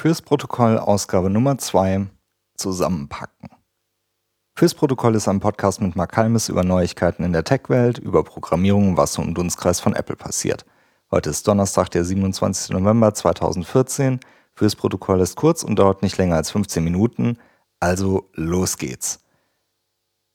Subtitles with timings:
[0.00, 2.06] Fürs Protokoll Ausgabe Nummer 2
[2.54, 3.50] zusammenpacken.
[4.54, 8.96] Fürs Protokoll ist ein Podcast mit Mark Halmes über Neuigkeiten in der Tech-Welt, über Programmierung,
[8.96, 10.64] was so im Dunstkreis von Apple passiert.
[11.10, 12.76] Heute ist Donnerstag, der 27.
[12.76, 14.20] November 2014.
[14.54, 17.36] Fürs Protokoll ist kurz und dauert nicht länger als 15 Minuten.
[17.80, 19.18] Also los geht's.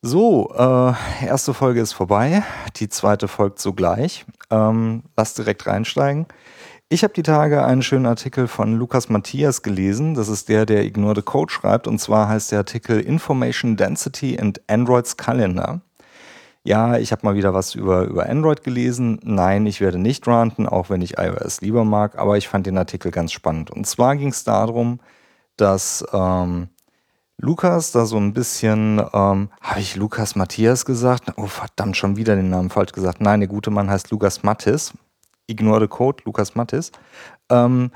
[0.02, 2.44] So, äh, erste Folge ist vorbei.
[2.76, 4.26] Die zweite folgt sogleich.
[4.50, 6.26] Ähm, lass direkt reinsteigen.
[6.94, 10.14] Ich habe die Tage einen schönen Artikel von Lukas Matthias gelesen.
[10.14, 11.88] Das ist der, der Ignore the Code schreibt.
[11.88, 15.82] Und zwar heißt der Artikel Information Density and Android's Calendar.
[16.64, 19.20] Ja, ich habe mal wieder was über, über Android gelesen.
[19.24, 22.20] Nein, ich werde nicht ranten, auch wenn ich iOS lieber mag.
[22.20, 23.72] Aber ich fand den Artikel ganz spannend.
[23.72, 25.00] Und zwar ging es darum,
[25.58, 26.68] dass ähm,
[27.38, 31.24] Lukas da so ein bisschen, ähm, habe ich Lukas Matthias gesagt?
[31.38, 33.20] Oh verdammt, schon wieder den Namen falsch gesagt.
[33.20, 34.94] Nein, der gute Mann heißt Lukas Mattis.
[35.48, 36.92] Ignore the Code, Lukas Mattis.
[37.50, 37.92] Ähm,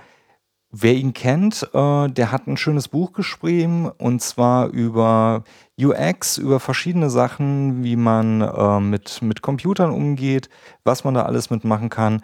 [0.70, 5.44] wer ihn kennt, äh, der hat ein schönes Buch geschrieben und zwar über
[5.80, 10.50] UX, über verschiedene Sachen, wie man äh, mit, mit Computern umgeht,
[10.84, 12.22] was man da alles mitmachen kann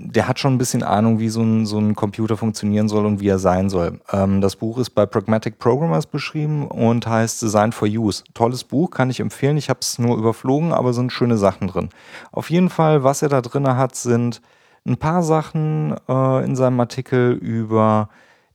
[0.00, 3.20] der hat schon ein bisschen Ahnung, wie so ein, so ein Computer funktionieren soll und
[3.20, 4.00] wie er sein soll.
[4.12, 8.22] Ähm, das Buch ist bei Pragmatic Programmers beschrieben und heißt Design for Use.
[8.34, 9.56] Tolles Buch, kann ich empfehlen.
[9.56, 11.88] Ich habe es nur überflogen, aber sind schöne Sachen drin.
[12.32, 14.40] Auf jeden Fall, was er da drin hat, sind
[14.86, 18.08] ein paar Sachen äh, in seinem Artikel über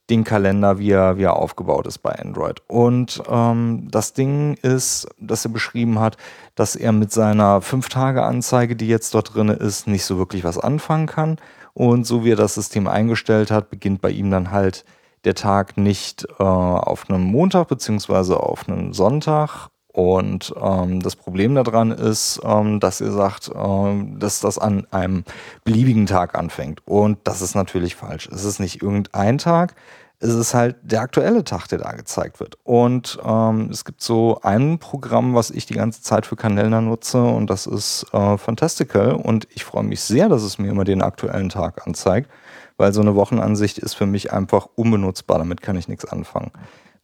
[0.10, 2.62] den Kalender, wie er, wie er aufgebaut ist bei Android.
[2.68, 6.18] Und ähm, das Ding ist, dass er beschrieben hat,
[6.56, 11.08] dass er mit seiner 5-Tage-Anzeige, die jetzt dort drin ist, nicht so wirklich was anfangen
[11.08, 11.38] kann.
[11.74, 14.86] Und so wie er das System eingestellt hat, beginnt bei ihm dann halt
[15.24, 19.70] der Tag nicht äh, auf einem Montag beziehungsweise auf einem Sonntag.
[19.94, 25.24] Und ähm, das Problem daran ist, ähm, dass er sagt, ähm, dass das an einem
[25.64, 26.82] beliebigen Tag anfängt.
[26.86, 28.28] Und das ist natürlich falsch.
[28.34, 29.76] Es ist nicht irgendein Tag,
[30.24, 32.58] es ist halt der aktuelle Tag, der da gezeigt wird.
[32.64, 37.22] Und ähm, es gibt so ein Programm, was ich die ganze Zeit für Kalender nutze
[37.22, 39.12] und das ist äh, Fantastical.
[39.12, 42.32] Und ich freue mich sehr, dass es mir immer den aktuellen Tag anzeigt,
[42.78, 45.40] weil so eine Wochenansicht ist für mich einfach unbenutzbar.
[45.40, 46.52] Damit kann ich nichts anfangen.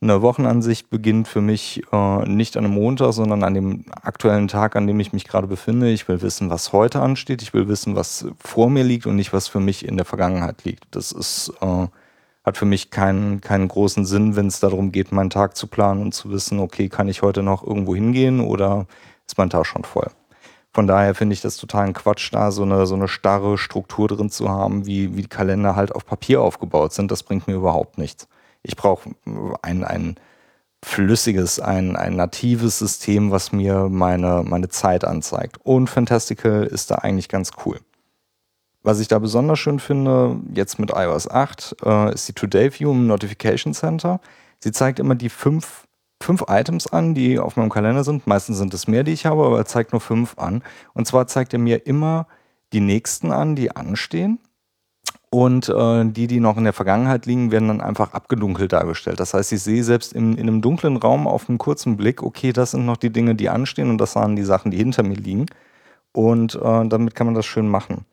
[0.01, 4.77] Eine Wochenansicht beginnt für mich äh, nicht an einem Montag, sondern an dem aktuellen Tag,
[4.77, 5.89] an dem ich mich gerade befinde.
[5.89, 7.41] Ich will wissen, was heute ansteht.
[7.41, 10.63] Ich will wissen, was vor mir liegt und nicht, was für mich in der Vergangenheit
[10.63, 10.85] liegt.
[10.95, 11.87] Das ist äh,
[12.49, 16.01] hat für mich keinen, keinen großen Sinn, wenn es darum geht, meinen Tag zu planen
[16.01, 18.87] und zu wissen, okay, kann ich heute noch irgendwo hingehen oder
[19.27, 20.09] ist mein Tag schon voll?
[20.71, 24.29] Von daher finde ich das totalen Quatsch, da so eine, so eine starre Struktur drin
[24.29, 27.11] zu haben, wie, wie die Kalender halt auf Papier aufgebaut sind.
[27.11, 28.27] Das bringt mir überhaupt nichts.
[28.63, 29.11] Ich brauche
[29.61, 30.15] ein, ein
[30.83, 35.57] flüssiges, ein, ein natives System, was mir meine, meine Zeit anzeigt.
[35.63, 37.79] Und Fantastical ist da eigentlich ganz cool.
[38.81, 42.91] Was ich da besonders schön finde, jetzt mit iOS 8, äh, ist die Today View
[42.91, 44.21] im Notification Center.
[44.59, 45.85] Sie zeigt immer die fünf,
[46.21, 48.25] fünf Items an, die auf meinem Kalender sind.
[48.25, 50.63] Meistens sind es mehr, die ich habe, aber er zeigt nur fünf an.
[50.93, 52.27] Und zwar zeigt er mir immer
[52.71, 54.39] die nächsten an, die anstehen.
[55.31, 59.19] Und äh, die, die noch in der Vergangenheit liegen, werden dann einfach abgedunkelt dargestellt.
[59.19, 62.51] Das heißt, ich sehe selbst in, in einem dunklen Raum auf einen kurzen Blick, okay,
[62.51, 65.15] das sind noch die Dinge, die anstehen und das waren die Sachen, die hinter mir
[65.15, 65.45] liegen.
[66.13, 68.05] Und äh, damit kann man das schön machen.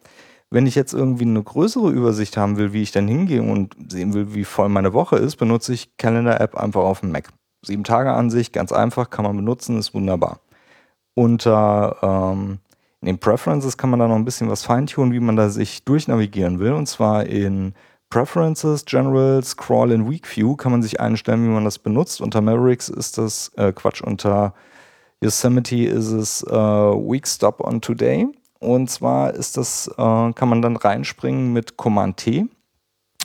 [0.51, 4.13] Wenn ich jetzt irgendwie eine größere Übersicht haben will, wie ich dann hingehe und sehen
[4.13, 7.31] will, wie voll meine Woche ist, benutze ich Calendar-App einfach auf dem Mac.
[7.63, 10.41] Sieben Tage Ansicht, ganz einfach, kann man benutzen, ist wunderbar.
[11.15, 12.59] Unter ähm,
[13.01, 15.85] in den Preferences kann man da noch ein bisschen was feintunen, wie man da sich
[15.85, 16.73] durchnavigieren will.
[16.73, 17.75] Und zwar in
[18.11, 22.21] Preferences, General, Scroll in Week View kann man sich einstellen, wie man das benutzt.
[22.21, 24.55] Unter Mavericks ist das, äh, Quatsch, unter
[25.21, 28.29] Yosemite ist es äh, Week Stop on Today.
[28.59, 32.47] Und zwar ist das, äh, kann man dann reinspringen mit Command T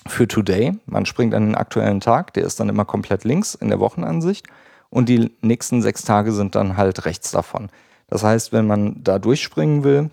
[0.07, 0.77] für Today.
[0.85, 4.47] Man springt an den aktuellen Tag, der ist dann immer komplett links in der Wochenansicht.
[4.89, 7.69] Und die nächsten sechs Tage sind dann halt rechts davon.
[8.11, 10.11] Das heißt, wenn man da durchspringen will,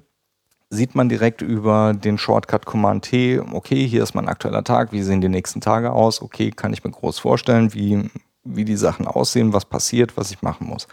[0.71, 5.03] sieht man direkt über den Shortcut Command T, okay, hier ist mein aktueller Tag, wie
[5.03, 8.09] sehen die nächsten Tage aus, okay, kann ich mir groß vorstellen, wie,
[8.45, 10.87] wie die Sachen aussehen, was passiert, was ich machen muss.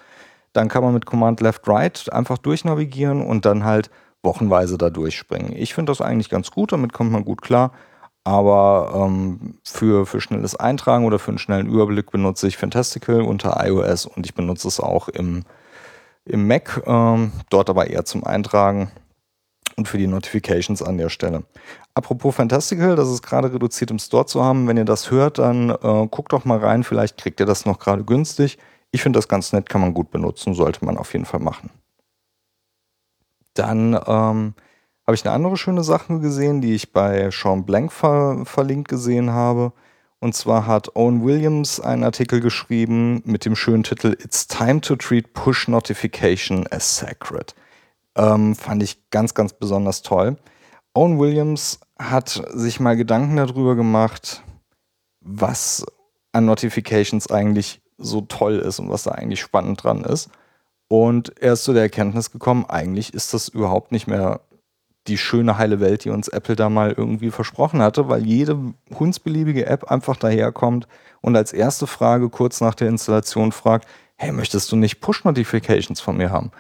[0.52, 3.92] Dann kann man mit Command Left Right einfach durchnavigieren und dann halt
[4.24, 5.54] wochenweise da durchspringen.
[5.56, 7.72] Ich finde das eigentlich ganz gut, damit kommt man gut klar.
[8.24, 13.64] Aber ähm, für, für schnelles Eintragen oder für einen schnellen Überblick benutze ich Fantastical unter
[13.64, 15.44] iOS und ich benutze es auch im,
[16.26, 18.92] im Mac, ähm, dort aber eher zum Eintragen
[19.78, 21.44] und für die Notifications an der Stelle.
[21.94, 24.68] Apropos Fantastical, das ist gerade reduziert im Store zu haben.
[24.68, 27.80] Wenn ihr das hört, dann äh, guckt doch mal rein, vielleicht kriegt ihr das noch
[27.80, 28.58] gerade günstig.
[28.92, 31.70] Ich finde das ganz nett, kann man gut benutzen, sollte man auf jeden Fall machen.
[33.54, 34.54] Dann ähm,
[35.06, 39.32] habe ich eine andere schöne Sache gesehen, die ich bei Sean Blank ver verlinkt gesehen
[39.32, 39.74] habe.
[40.20, 44.96] Und zwar hat Owen Williams einen Artikel geschrieben mit dem schönen Titel It's Time to
[44.96, 47.54] Treat Push Notification as Sacred.
[48.16, 50.38] Ähm, fand ich ganz, ganz besonders toll.
[50.94, 54.42] Owen Williams hat sich mal Gedanken darüber gemacht,
[55.20, 55.86] was
[56.32, 60.30] an Notifications eigentlich so toll ist und was da eigentlich spannend dran ist.
[60.88, 64.42] Und er ist zu der Erkenntnis gekommen, eigentlich ist das überhaupt nicht mehr
[65.08, 68.58] die schöne heile Welt, die uns Apple da mal irgendwie versprochen hatte, weil jede
[68.98, 70.88] hundsbeliebige App einfach daherkommt
[71.22, 76.18] und als erste Frage kurz nach der Installation fragt, hey, möchtest du nicht Push-Notifications von
[76.18, 76.52] mir haben?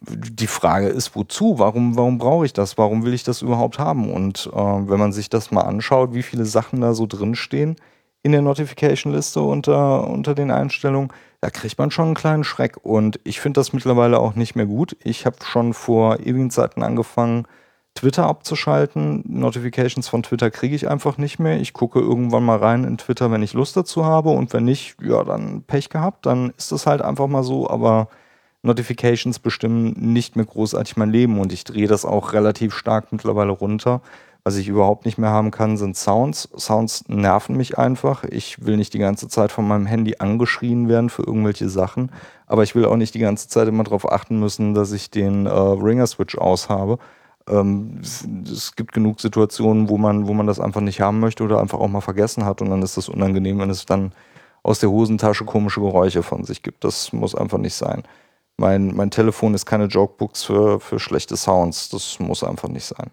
[0.00, 1.58] Die Frage ist, wozu?
[1.58, 2.78] Warum, warum brauche ich das?
[2.78, 4.12] Warum will ich das überhaupt haben?
[4.12, 7.76] Und äh, wenn man sich das mal anschaut, wie viele Sachen da so drinstehen
[8.22, 12.76] in der Notification-Liste unter, unter den Einstellungen, da kriegt man schon einen kleinen Schreck.
[12.82, 14.96] Und ich finde das mittlerweile auch nicht mehr gut.
[15.02, 17.46] Ich habe schon vor ewigen Zeiten angefangen,
[18.00, 19.22] Twitter abzuschalten.
[19.28, 21.60] Notifications von Twitter kriege ich einfach nicht mehr.
[21.60, 24.30] Ich gucke irgendwann mal rein in Twitter, wenn ich Lust dazu habe.
[24.30, 26.24] Und wenn nicht, ja, dann Pech gehabt.
[26.24, 27.68] Dann ist das halt einfach mal so.
[27.68, 28.08] Aber
[28.62, 31.38] Notifications bestimmen nicht mehr großartig mein Leben.
[31.38, 34.00] Und ich drehe das auch relativ stark mittlerweile runter.
[34.44, 36.48] Was ich überhaupt nicht mehr haben kann, sind Sounds.
[36.56, 38.24] Sounds nerven mich einfach.
[38.24, 42.10] Ich will nicht die ganze Zeit von meinem Handy angeschrien werden für irgendwelche Sachen.
[42.46, 45.44] Aber ich will auch nicht die ganze Zeit immer darauf achten müssen, dass ich den
[45.44, 46.98] äh, Ringer-Switch aus habe.
[47.50, 51.60] Ähm, es, gibt genug Situationen, wo man, wo man das einfach nicht haben möchte oder
[51.60, 52.62] einfach auch mal vergessen hat.
[52.62, 54.12] Und dann ist das unangenehm, wenn es dann
[54.62, 56.84] aus der Hosentasche komische Geräusche von sich gibt.
[56.84, 58.04] Das muss einfach nicht sein.
[58.56, 61.88] Mein, mein Telefon ist keine Jokebooks für, für schlechte Sounds.
[61.88, 63.10] Das muss einfach nicht sein.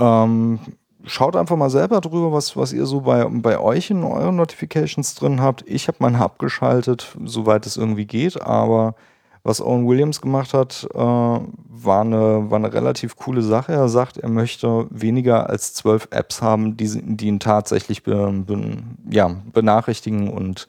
[0.00, 0.58] Ähm,
[1.04, 5.14] schaut einfach mal selber drüber, was, was ihr so bei, bei euch in euren Notifications
[5.14, 5.62] drin habt.
[5.68, 8.94] Ich habe meine abgeschaltet, soweit es irgendwie geht, aber
[9.42, 13.72] was Owen Williams gemacht hat, äh, war, eine, war eine relativ coole Sache.
[13.72, 18.78] Er sagt, er möchte weniger als zwölf Apps haben, die, die ihn tatsächlich be, be,
[19.10, 20.68] ja, benachrichtigen und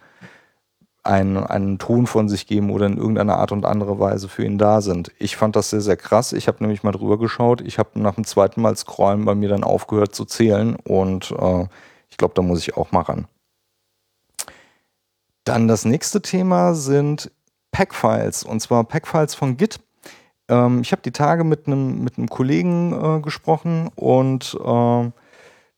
[1.04, 4.58] einen, einen Ton von sich geben oder in irgendeiner Art und andere Weise für ihn
[4.58, 5.12] da sind.
[5.18, 6.32] Ich fand das sehr, sehr krass.
[6.32, 7.62] Ich habe nämlich mal drüber geschaut.
[7.62, 11.68] Ich habe nach dem zweiten Mal scrollen bei mir dann aufgehört zu zählen und äh,
[12.10, 13.28] ich glaube, da muss ich auch mal ran.
[15.44, 17.32] Dann das nächste Thema sind
[17.72, 19.80] Packfiles und zwar Packfiles von Git.
[20.50, 25.12] Ähm, ich habe die Tage mit einem mit Kollegen äh, gesprochen und äh,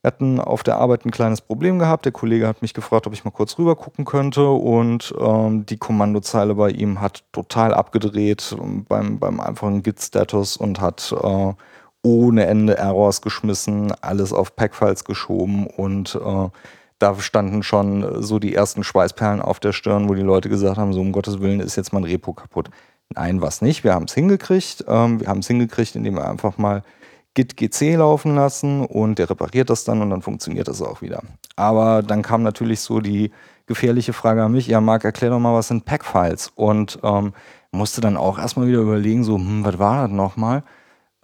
[0.03, 2.05] hatten auf der Arbeit ein kleines Problem gehabt.
[2.05, 5.77] Der Kollege hat mich gefragt, ob ich mal kurz rüber gucken könnte und ähm, die
[5.77, 8.55] Kommandozeile bei ihm hat total abgedreht
[8.89, 11.53] beim, beim einfachen Git-Status und hat äh,
[12.05, 16.49] ohne Ende Errors geschmissen, alles auf Packfiles geschoben und äh,
[17.03, 20.93] da standen schon so die ersten Schweißperlen auf der Stirn, wo die Leute gesagt haben,
[20.93, 22.69] so um Gottes Willen ist jetzt mein Repo kaputt.
[23.13, 23.83] Nein, was nicht.
[23.83, 24.85] Wir haben es hingekriegt.
[24.87, 26.81] Ähm, wir haben es hingekriegt, indem wir einfach mal
[27.33, 31.21] Git GC laufen lassen und der repariert das dann und dann funktioniert das auch wieder.
[31.55, 33.31] Aber dann kam natürlich so die
[33.65, 36.51] gefährliche Frage an mich, ja Marc, erklär doch mal, was sind Packfiles?
[36.55, 37.33] Und ähm,
[37.71, 40.63] musste dann auch erstmal wieder überlegen, so, hm, was war das nochmal?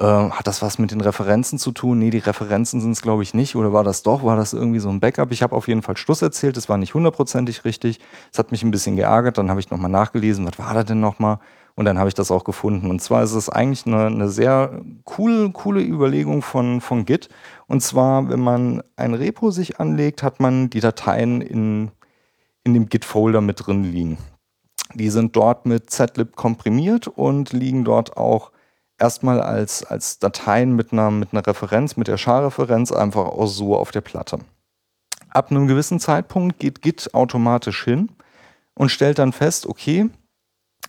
[0.01, 1.99] Ähm, hat das was mit den Referenzen zu tun?
[1.99, 3.57] Nee, die Referenzen sind es, glaube ich, nicht.
[3.57, 4.23] Oder war das doch?
[4.23, 5.31] War das irgendwie so ein Backup?
[5.31, 7.99] Ich habe auf jeden Fall Schluss erzählt, das war nicht hundertprozentig richtig.
[8.31, 11.01] Es hat mich ein bisschen geärgert, dann habe ich nochmal nachgelesen, was war das denn
[11.01, 11.39] nochmal?
[11.75, 12.89] Und dann habe ich das auch gefunden.
[12.89, 17.29] Und zwar ist es eigentlich eine, eine sehr coole, coole Überlegung von, von Git.
[17.67, 21.91] Und zwar, wenn man ein Repo sich anlegt, hat man die Dateien in,
[22.63, 24.17] in dem Git-Folder mit drin liegen.
[24.93, 28.51] Die sind dort mit zlib komprimiert und liegen dort auch
[28.99, 33.75] erstmal als, als Dateien mit einer, mit einer Referenz, mit der SHA-Referenz einfach auch so
[33.75, 34.39] auf der Platte.
[35.29, 38.09] Ab einem gewissen Zeitpunkt geht Git automatisch hin
[38.73, 40.09] und stellt dann fest, okay,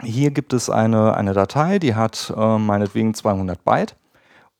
[0.03, 3.97] hier gibt es eine, eine Datei, die hat äh, meinetwegen 200 Byte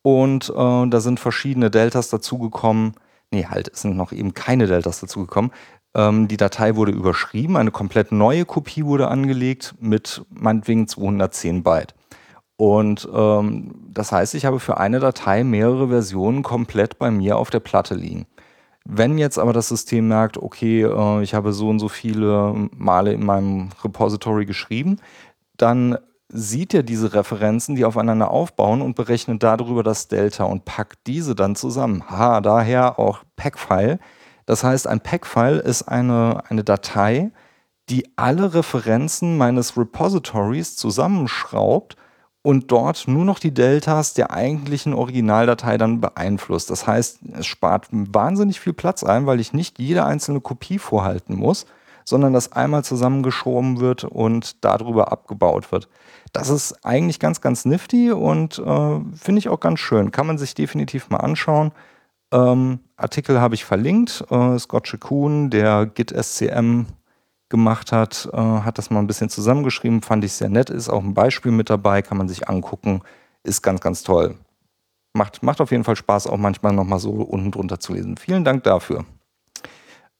[0.03, 2.95] und äh, da sind verschiedene Deltas dazugekommen.
[3.31, 5.53] Nee, halt, es sind noch eben keine Deltas dazugekommen.
[5.95, 11.95] Ähm, die Datei wurde überschrieben, eine komplett neue Kopie wurde angelegt mit meinetwegen 210 Byte.
[12.61, 17.49] Und ähm, das heißt, ich habe für eine Datei mehrere Versionen komplett bei mir auf
[17.49, 18.27] der Platte liegen.
[18.85, 23.15] Wenn jetzt aber das System merkt, okay, äh, ich habe so und so viele Male
[23.15, 24.99] in meinem Repository geschrieben,
[25.57, 25.97] dann
[26.29, 31.35] sieht er diese Referenzen, die aufeinander aufbauen und berechnet darüber das Delta und packt diese
[31.35, 32.11] dann zusammen.
[32.11, 33.99] Ha, daher auch Packfile.
[34.45, 37.33] Das heißt, ein Packfile ist eine, eine Datei,
[37.89, 41.97] die alle Referenzen meines Repositories zusammenschraubt
[42.43, 46.71] und dort nur noch die Deltas der eigentlichen Originaldatei dann beeinflusst.
[46.71, 51.37] Das heißt, es spart wahnsinnig viel Platz ein, weil ich nicht jede einzelne Kopie vorhalten
[51.37, 51.67] muss,
[52.05, 55.89] sondern das einmal zusammengeschoben wird und darüber abgebaut wird.
[56.33, 60.11] Das ist eigentlich ganz, ganz nifty und äh, finde ich auch ganz schön.
[60.11, 61.73] Kann man sich definitiv mal anschauen.
[62.33, 64.25] Ähm, Artikel habe ich verlinkt.
[64.31, 66.87] Äh, Scott Chikun, der Git SCM
[67.51, 71.03] gemacht hat, äh, hat das mal ein bisschen zusammengeschrieben, fand ich sehr nett, ist auch
[71.03, 73.03] ein Beispiel mit dabei, kann man sich angucken,
[73.43, 74.37] ist ganz, ganz toll.
[75.13, 78.17] Macht, macht auf jeden Fall Spaß, auch manchmal nochmal so unten drunter zu lesen.
[78.17, 79.05] Vielen Dank dafür.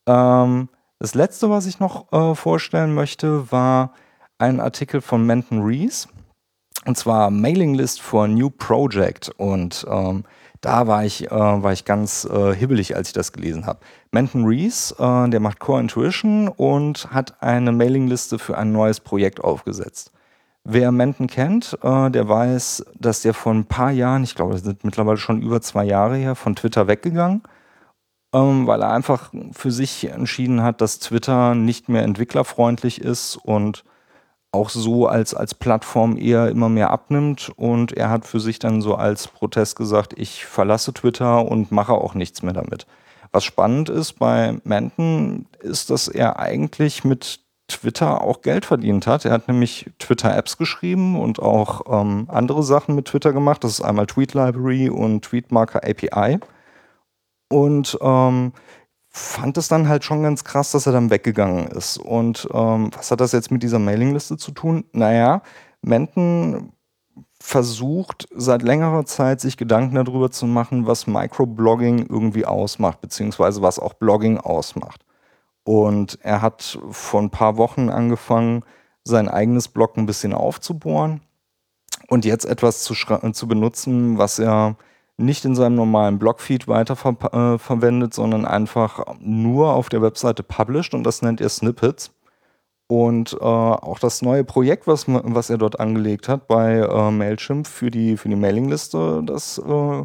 [0.07, 0.69] Ähm,
[0.99, 3.95] das letzte, was ich noch äh, vorstellen möchte, war
[4.39, 6.09] ein Artikel von Menton Rees.
[6.87, 9.29] Und zwar Mailing List for New Project.
[9.37, 10.25] Und ähm,
[10.61, 13.81] da war ich, äh, war ich ganz äh, hibbelig, als ich das gelesen habe.
[14.13, 19.41] Menton Rees, äh, der macht Core Intuition und hat eine Mailingliste für ein neues Projekt
[19.43, 20.13] aufgesetzt.
[20.65, 24.63] Wer Menton kennt, äh, der weiß, dass der vor ein paar Jahren, ich glaube, das
[24.63, 27.43] sind mittlerweile schon über zwei Jahre her, von Twitter weggegangen,
[28.35, 33.85] ähm, weil er einfach für sich entschieden hat, dass Twitter nicht mehr entwicklerfreundlich ist und
[34.53, 37.53] auch so als, als Plattform eher immer mehr abnimmt.
[37.57, 41.93] Und er hat für sich dann so als Protest gesagt, ich verlasse Twitter und mache
[41.93, 42.87] auch nichts mehr damit.
[43.33, 49.25] Was spannend ist bei Manton, ist, dass er eigentlich mit Twitter auch Geld verdient hat.
[49.25, 53.63] Er hat nämlich Twitter-Apps geschrieben und auch ähm, andere Sachen mit Twitter gemacht.
[53.63, 56.41] Das ist einmal Tweet Library und Tweetmarker API.
[57.49, 58.53] Und ähm,
[59.11, 61.99] fand es dann halt schon ganz krass, dass er dann weggegangen ist.
[61.99, 64.85] Und ähm, was hat das jetzt mit dieser Mailingliste zu tun?
[64.93, 65.43] Naja,
[65.83, 66.73] Menten
[67.41, 73.79] versucht seit längerer Zeit sich Gedanken darüber zu machen, was Microblogging irgendwie ausmacht, beziehungsweise was
[73.79, 75.05] auch Blogging ausmacht.
[75.65, 78.63] Und er hat vor ein paar Wochen angefangen,
[79.05, 81.23] sein eigenes Blog ein bisschen aufzubohren
[82.09, 84.77] und jetzt etwas zu, zu benutzen, was er
[85.21, 91.05] nicht in seinem normalen Blogfeed weiterverwendet, äh, sondern einfach nur auf der Webseite published und
[91.05, 92.13] das nennt er Snippets.
[92.89, 97.69] Und äh, auch das neue Projekt, was, was er dort angelegt hat bei äh, Mailchimp
[97.69, 100.05] für die, für die Mailingliste, das äh,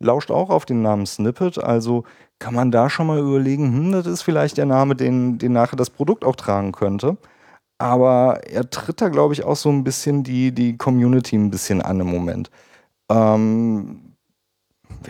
[0.00, 1.58] lauscht auch auf den Namen Snippet.
[1.62, 2.02] Also
[2.40, 5.76] kann man da schon mal überlegen, hm, das ist vielleicht der Name, den, den nachher
[5.76, 7.16] das Produkt auch tragen könnte.
[7.78, 11.82] Aber er tritt da, glaube ich, auch so ein bisschen die, die Community ein bisschen
[11.82, 12.50] an im Moment.
[13.10, 14.13] Ähm,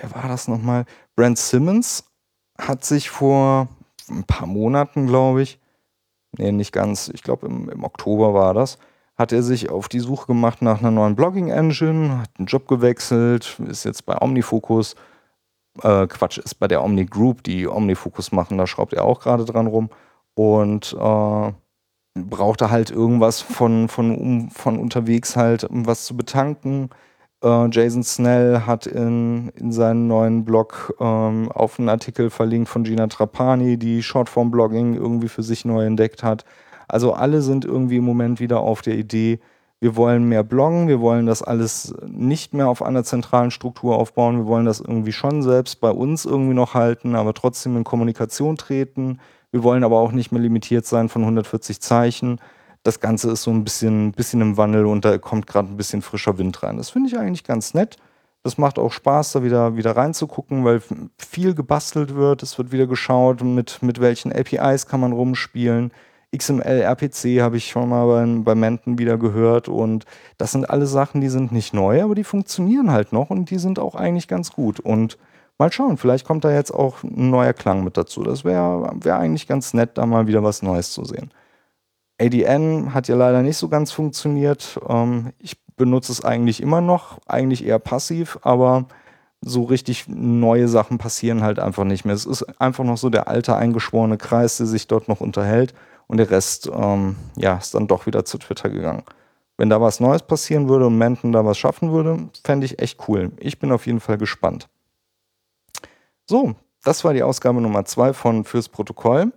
[0.01, 0.85] wer war das nochmal?
[1.17, 2.05] Brent Simmons
[2.59, 3.69] hat sich vor
[4.11, 5.59] ein paar Monaten, glaube ich,
[6.37, 8.79] nee, nicht ganz, ich glaube im, im Oktober war das,
[9.17, 13.59] hat er sich auf die Suche gemacht nach einer neuen Blogging-Engine, hat einen Job gewechselt,
[13.67, 14.97] ist jetzt bei OmniFocus,
[15.83, 19.45] äh, Quatsch, ist bei der Omni Group, die OmniFocus machen, da schraubt er auch gerade
[19.45, 19.91] dran rum
[20.35, 21.53] und äh,
[22.15, 26.91] brauchte halt irgendwas von, von, um, von unterwegs halt, um was zu betanken,
[27.45, 32.85] äh, Jason Snell hat in, in seinem neuen Blog ähm, auf einen Artikel verlinkt von
[32.85, 36.45] Gina Trapani, die Shortform-Blogging irgendwie für sich neu entdeckt hat.
[36.89, 39.41] Also alle sind irgendwie im Moment wieder auf der Idee,
[39.81, 44.39] wir wollen mehr bloggen, wir wollen das alles nicht mehr auf einer zentralen Struktur aufbauen,
[44.39, 48.57] wir wollen das irgendwie schon selbst bei uns irgendwie noch halten, aber trotzdem in Kommunikation
[48.57, 49.21] treten.
[49.51, 52.41] Wir wollen aber auch nicht mehr limitiert sein von 140 Zeichen
[52.85, 56.03] das Ganze ist so ein bisschen, bisschen im Wandel und da kommt gerade ein bisschen
[56.03, 56.76] frischer Wind rein.
[56.76, 57.97] Das finde ich eigentlich ganz nett.
[58.43, 60.83] Das macht auch Spaß, da wieder, wieder reinzugucken, weil
[61.17, 62.43] viel gebastelt wird.
[62.43, 65.93] Es wird wieder geschaut, mit, mit welchen APIs kann man rumspielen.
[66.37, 69.69] XML, RPC habe ich schon mal bei, bei Menten wieder gehört.
[69.69, 70.05] Und
[70.37, 73.59] das sind alle Sachen, die sind nicht neu, aber die funktionieren halt noch und die
[73.59, 74.79] sind auch eigentlich ganz gut.
[74.79, 75.17] Und
[75.57, 78.23] mal schauen, vielleicht kommt da jetzt auch ein neuer Klang mit dazu.
[78.25, 81.31] Das wäre wär eigentlich ganz nett, da mal wieder was Neues zu sehen.
[82.21, 84.78] ADN hat ja leider nicht so ganz funktioniert.
[84.88, 88.87] Ähm, ich benutze es eigentlich immer noch, eigentlich eher passiv, aber
[89.40, 92.14] so richtig neue Sachen passieren halt einfach nicht mehr.
[92.14, 95.75] Es ist einfach noch so der alte eingeschworene Kreis, der sich dort noch unterhält
[96.06, 99.02] und der Rest ähm, ja, ist dann doch wieder zu Twitter gegangen.
[99.56, 103.09] Wenn da was Neues passieren würde und Menten da was schaffen würde, fände ich echt
[103.09, 103.33] cool.
[103.38, 104.68] Ich bin auf jeden Fall gespannt.
[106.26, 109.33] So, das war die Ausgabe Nummer 2 von Fürs Protokoll.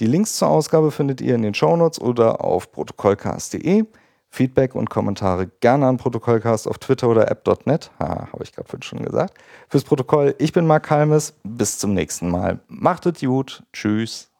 [0.00, 3.84] Die Links zur Ausgabe findet ihr in den Shownotes oder auf protokollcast.de.
[4.32, 7.90] Feedback und Kommentare gerne an Protokollcast auf Twitter oder app.net.
[8.00, 9.34] Ha, habe ich gerade schon gesagt.
[9.68, 11.34] Fürs Protokoll, ich bin Marc Halmes.
[11.44, 12.60] Bis zum nächsten Mal.
[12.66, 13.62] Macht es gut.
[13.74, 14.31] Tschüss.